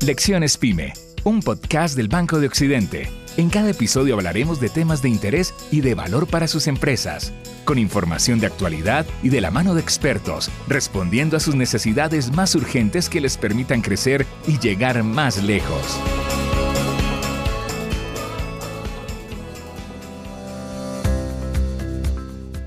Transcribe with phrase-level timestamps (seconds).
[0.00, 0.92] Lecciones Pyme,
[1.24, 3.10] un podcast del Banco de Occidente.
[3.36, 7.32] En cada episodio hablaremos de temas de interés y de valor para sus empresas,
[7.64, 12.54] con información de actualidad y de la mano de expertos, respondiendo a sus necesidades más
[12.54, 15.98] urgentes que les permitan crecer y llegar más lejos.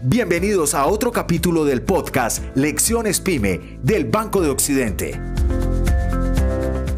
[0.03, 5.30] Bienvenidos a otro capítulo del podcast Lecciones Pyme del Banco de Occidente.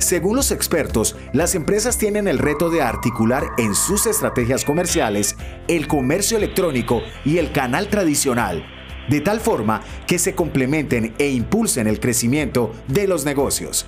[0.03, 5.37] Según los expertos, las empresas tienen el reto de articular en sus estrategias comerciales
[5.69, 8.65] el comercio electrónico y el canal tradicional,
[9.09, 13.85] de tal forma que se complementen e impulsen el crecimiento de los negocios.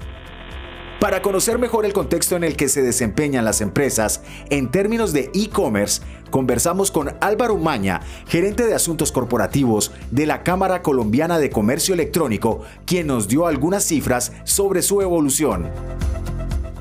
[1.01, 5.29] Para conocer mejor el contexto en el que se desempeñan las empresas en términos de
[5.33, 11.93] e-commerce, conversamos con Álvaro Umaña, gerente de asuntos corporativos de la Cámara Colombiana de Comercio
[11.93, 15.69] Electrónico, quien nos dio algunas cifras sobre su evolución.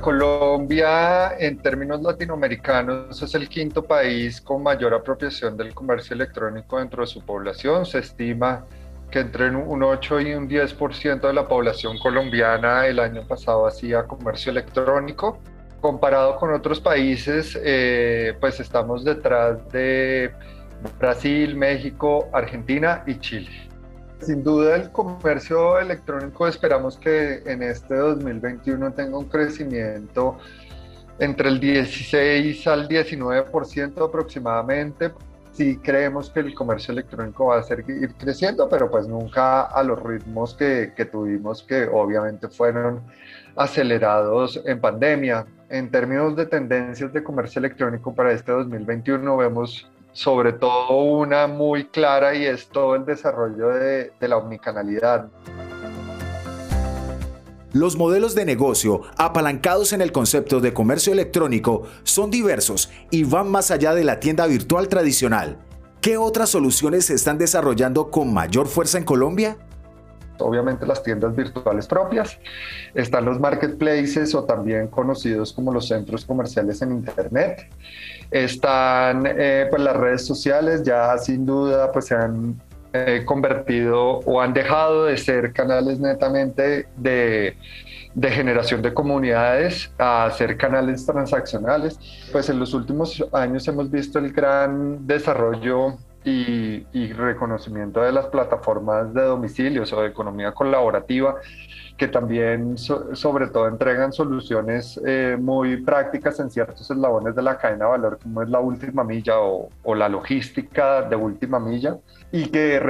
[0.04, 7.02] Colombia, en términos latinoamericanos, es el quinto país con mayor apropiación del comercio electrónico dentro
[7.02, 7.86] de su población.
[7.86, 8.66] Se estima
[9.10, 14.02] que entre un 8 y un 10% de la población colombiana el año pasado hacía
[14.02, 15.38] comercio electrónico.
[15.84, 20.32] Comparado con otros países, eh, pues estamos detrás de
[20.98, 23.50] Brasil, México, Argentina y Chile.
[24.18, 30.38] Sin duda el comercio electrónico esperamos que en este 2021 tenga un crecimiento
[31.18, 35.12] entre el 16 al 19% aproximadamente
[35.54, 40.02] sí creemos que el comercio electrónico va a seguir creciendo, pero pues nunca a los
[40.02, 43.00] ritmos que, que tuvimos, que obviamente fueron
[43.56, 45.46] acelerados en pandemia.
[45.70, 51.86] En términos de tendencias de comercio electrónico para este 2021 vemos sobre todo una muy
[51.86, 55.28] clara y es todo el desarrollo de, de la omnicanalidad.
[57.74, 63.50] Los modelos de negocio apalancados en el concepto de comercio electrónico son diversos y van
[63.50, 65.58] más allá de la tienda virtual tradicional.
[66.00, 69.56] ¿Qué otras soluciones se están desarrollando con mayor fuerza en Colombia?
[70.38, 72.38] Obviamente las tiendas virtuales propias,
[72.94, 77.68] están los marketplaces o también conocidos como los centros comerciales en Internet,
[78.30, 82.56] están eh, pues las redes sociales, ya sin duda pues se han
[82.96, 87.56] eh, convertido o han dejado de ser canales netamente de,
[88.14, 91.98] de, generación de comunidades a ser canales transaccionales.
[92.30, 98.26] Pues en los últimos años hemos visto el gran desarrollo y, y reconocimiento de las
[98.26, 101.36] plataformas de domicilios o de economía colaborativa
[101.96, 107.84] que también sobre todo entregan soluciones eh, muy prácticas en ciertos eslabones de la cadena
[107.84, 111.98] de valor, como es la última milla o, o la logística de última milla,
[112.32, 112.80] y que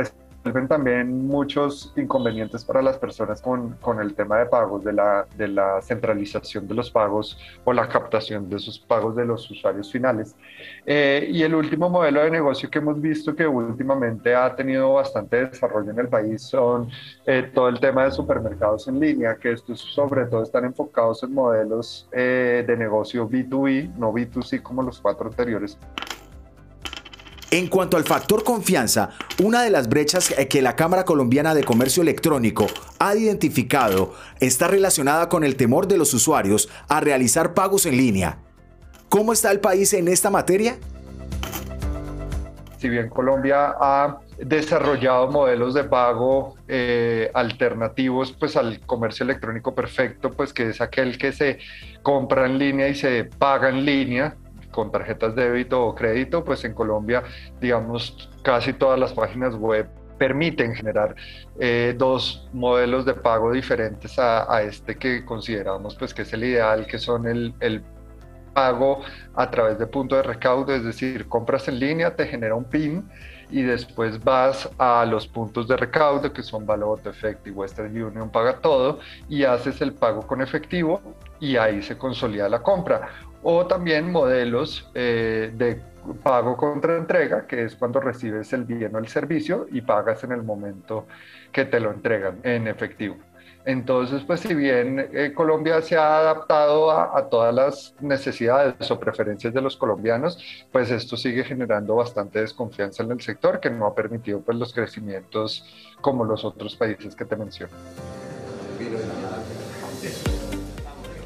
[0.44, 5.26] resuelven también muchos inconvenientes para las personas con, con el tema de pagos, de la,
[5.38, 9.90] de la centralización de los pagos o la captación de esos pagos de los usuarios
[9.90, 10.36] finales.
[10.84, 15.46] Eh, y el último modelo de negocio que hemos visto que últimamente ha tenido bastante
[15.46, 16.90] desarrollo en el país son
[17.24, 21.32] eh, todo el tema de supermercados en línea, que estos sobre todo están enfocados en
[21.32, 25.78] modelos eh, de negocio B2B, no B2C como los cuatro anteriores.
[27.54, 29.10] En cuanto al factor confianza,
[29.40, 32.66] una de las brechas que la Cámara Colombiana de Comercio Electrónico
[32.98, 38.38] ha identificado está relacionada con el temor de los usuarios a realizar pagos en línea.
[39.08, 40.78] ¿Cómo está el país en esta materia?
[42.78, 50.32] Si bien Colombia ha desarrollado modelos de pago eh, alternativos pues al comercio electrónico perfecto,
[50.32, 51.60] pues que es aquel que se
[52.02, 54.36] compra en línea y se paga en línea,
[54.74, 57.22] con tarjetas de débito o crédito, pues en Colombia,
[57.60, 61.14] digamos, casi todas las páginas web permiten generar
[61.58, 66.86] eh, dos modelos de pago diferentes a, este que consideramos pues que es el ideal,
[66.86, 67.84] que son el,
[68.52, 69.00] pago
[69.34, 73.10] a través de punto de recaudo, es decir, compras en línea, te genera un PIN
[73.50, 78.30] y después vas a los puntos de recaudo que son Valor, Efecto y Western Union
[78.30, 81.00] paga todo y haces el pago con efectivo
[81.40, 83.08] y ahí se consolida la compra
[83.44, 85.80] o también modelos eh, de
[86.22, 90.32] pago contra entrega, que es cuando recibes el bien o el servicio y pagas en
[90.32, 91.06] el momento
[91.52, 93.16] que te lo entregan en efectivo.
[93.66, 99.00] Entonces, pues si bien eh, Colombia se ha adaptado a, a, todas las necesidades o
[99.00, 103.86] preferencias de los colombianos, pues esto sigue generando bastante desconfianza en el sector que no
[103.86, 105.64] ha permitido pues los crecimientos
[106.02, 107.72] como los otros países que te menciono.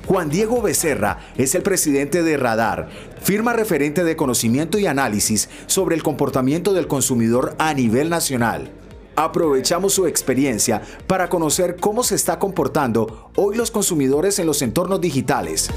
[0.09, 2.89] Juan Diego Becerra es el presidente de Radar,
[3.21, 8.71] firma referente de conocimiento y análisis sobre el comportamiento del consumidor a nivel nacional.
[9.17, 15.03] Aprovechamos su experiencia para conocer cómo se está comportando hoy los consumidores en los entornos
[15.03, 15.69] digitales.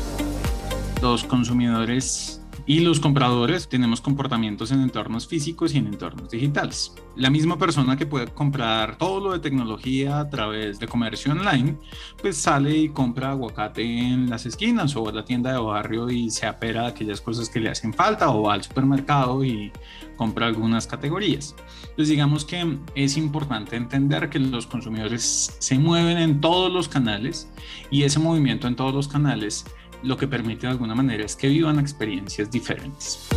[1.02, 6.94] Los consumidores y los compradores tenemos comportamientos en entornos físicos y en entornos digitales.
[7.16, 11.76] La misma persona que puede comprar todo lo de tecnología a través de comercio online,
[12.22, 16.30] pues sale y compra aguacate en las esquinas o a la tienda de barrio y
[16.30, 19.72] se apera a aquellas cosas que le hacen falta o va al supermercado y
[20.16, 21.56] compra algunas categorías.
[21.82, 27.50] Entonces digamos que es importante entender que los consumidores se mueven en todos los canales
[27.90, 29.66] y ese movimiento en todos los canales
[30.04, 33.28] lo que permite de alguna manera es que vivan experiencias diferentes.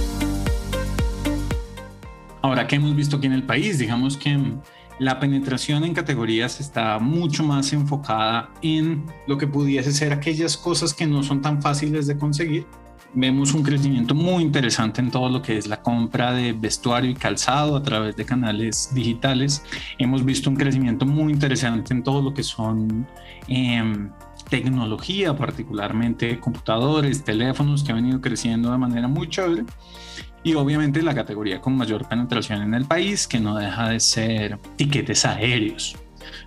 [2.43, 3.78] Ahora, ¿qué hemos visto aquí en el país?
[3.78, 4.38] Digamos que
[4.99, 10.94] la penetración en categorías está mucho más enfocada en lo que pudiese ser aquellas cosas
[10.94, 12.66] que no son tan fáciles de conseguir.
[13.12, 17.14] Vemos un crecimiento muy interesante en todo lo que es la compra de vestuario y
[17.14, 19.64] calzado a través de canales digitales.
[19.99, 23.06] Hemos visto un crecimiento muy interesante en todo lo que son
[23.49, 24.11] eh,
[24.54, 29.64] tecnología, particularmente computadores, teléfonos, que ha venido creciendo de manera muy chévere.
[30.44, 34.60] Y obviamente la categoría con mayor penetración en el país, que no deja de ser
[34.76, 35.96] tiquetes aéreos.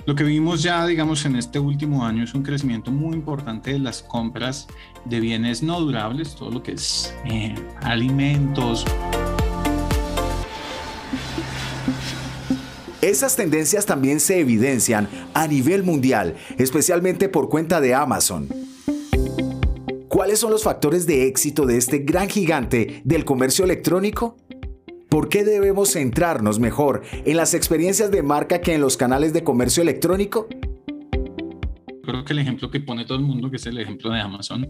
[0.06, 3.80] Lo que vimos ya, digamos, en este último año es un crecimiento muy importante de
[3.80, 4.68] las compras
[5.04, 8.86] de bienes no durables, todo lo que es eh, alimentos,
[13.08, 18.50] Esas tendencias también se evidencian a nivel mundial, especialmente por cuenta de Amazon.
[20.10, 24.36] ¿Cuáles son los factores de éxito de este gran gigante del comercio electrónico?
[25.08, 29.42] ¿Por qué debemos centrarnos mejor en las experiencias de marca que en los canales de
[29.46, 30.50] comercio electrónico?
[32.04, 34.68] Creo que el ejemplo que pone todo el mundo, que es el ejemplo de Amazon,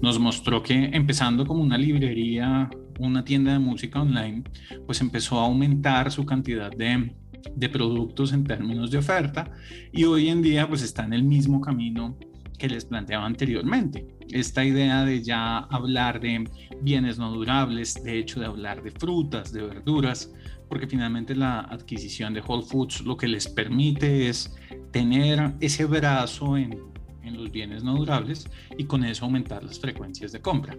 [0.00, 2.70] nos mostró que empezando como una librería,
[3.00, 4.44] una tienda de música online,
[4.86, 7.16] pues empezó a aumentar su cantidad de
[7.54, 9.50] de productos en términos de oferta
[9.92, 12.16] y hoy en día pues está en el mismo camino
[12.58, 14.06] que les planteaba anteriormente.
[14.30, 16.48] Esta idea de ya hablar de
[16.82, 20.30] bienes no durables, de hecho de hablar de frutas, de verduras,
[20.68, 24.54] porque finalmente la adquisición de Whole Foods lo que les permite es
[24.92, 26.78] tener ese brazo en,
[27.22, 28.46] en los bienes no durables
[28.76, 30.76] y con eso aumentar las frecuencias de compra.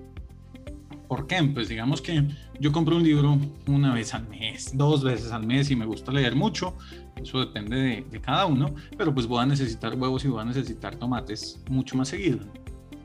[1.12, 1.44] ¿Por qué?
[1.44, 2.24] Pues digamos que
[2.58, 3.38] yo compro un libro
[3.68, 6.74] una vez al mes, dos veces al mes y me gusta leer mucho.
[7.18, 10.96] Eso depende de, cada uno, pero pues voy a necesitar huevos y voy a necesitar
[10.96, 12.40] tomates mucho más seguido.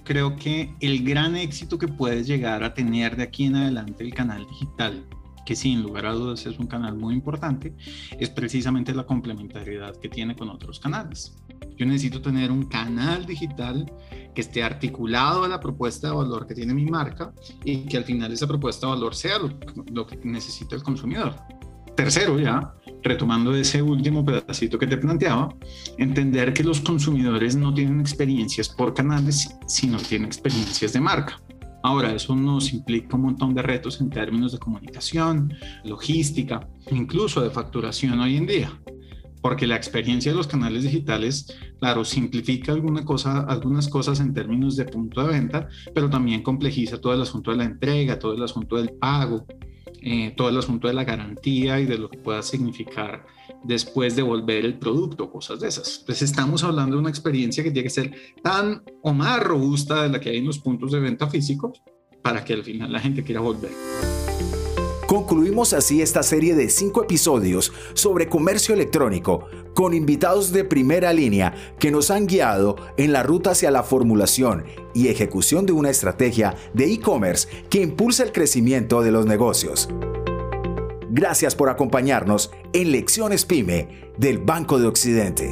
[0.04, 4.14] Creo que el gran éxito que puedes llegar a tener de aquí en adelante el
[4.14, 5.04] canal digital
[5.44, 7.74] que sin lugar a dudas es un canal muy importante,
[8.20, 11.36] es precisamente la complementariedad que tiene con otros canales.
[11.76, 13.90] Yo necesito tener un canal digital
[14.34, 17.32] que esté articulado a la propuesta de valor que tiene mi marca
[17.64, 21.36] y que al final esa propuesta de valor sea lo, que necesita el consumidor.
[21.94, 25.48] Tercero, ya, retomando ese último pedacito que te planteaba,
[25.96, 31.40] entender que los consumidores no tienen experiencias por canales, sino tienen experiencias de marca.
[31.82, 35.54] Ahora, eso nos implica un montón de retos en términos de comunicación,
[35.84, 38.72] logística, incluso de facturación hoy en día
[39.46, 44.74] porque la experiencia de los canales digitales, claro, simplifica alguna cosa, algunas cosas en términos
[44.74, 48.42] de punto de venta, pero también complejiza todo el asunto de la entrega, todo el
[48.42, 49.46] asunto del pago,
[50.02, 53.24] eh, todo el asunto de la garantía y de lo que pueda significar
[53.62, 55.98] después de volver el producto, cosas de esas.
[56.00, 60.08] Entonces estamos hablando de una experiencia que tiene que ser tan o más robusta de
[60.08, 61.80] la que hay en los puntos de venta físicos
[62.20, 63.70] para que al final la gente quiera volver.
[65.16, 71.54] Concluimos así esta serie de cinco episodios sobre comercio electrónico con invitados de primera línea
[71.78, 76.54] que nos han guiado en la ruta hacia la formulación y ejecución de una estrategia
[76.74, 79.88] de e-commerce que impulsa el crecimiento de los negocios.
[81.08, 85.50] Gracias por acompañarnos en Lecciones Pyme del Banco de Occidente.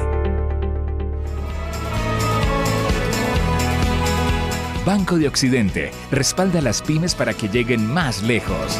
[4.84, 8.78] Banco de Occidente respalda a las pymes para que lleguen más lejos.